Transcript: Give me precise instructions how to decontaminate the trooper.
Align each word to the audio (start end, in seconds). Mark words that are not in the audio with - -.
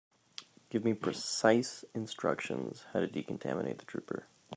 Give 0.71 0.83
me 0.83 0.95
precise 0.95 1.85
instructions 1.93 2.85
how 2.91 3.01
to 3.01 3.07
decontaminate 3.07 3.77
the 3.77 3.85
trooper. 3.85 4.25